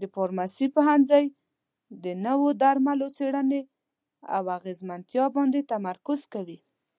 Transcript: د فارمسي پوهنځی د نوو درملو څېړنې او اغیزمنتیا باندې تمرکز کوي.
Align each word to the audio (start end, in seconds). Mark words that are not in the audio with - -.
د 0.00 0.02
فارمسي 0.14 0.66
پوهنځی 0.74 1.24
د 2.04 2.04
نوو 2.26 2.48
درملو 2.62 3.08
څېړنې 3.16 3.62
او 4.36 4.42
اغیزمنتیا 4.58 5.24
باندې 5.36 5.68
تمرکز 5.72 6.20
کوي. 6.34 6.58